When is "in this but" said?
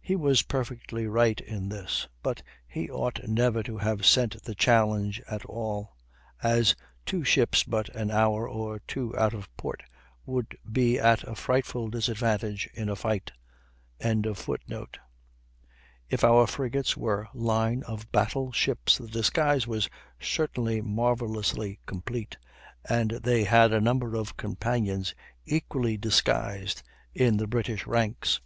1.38-2.42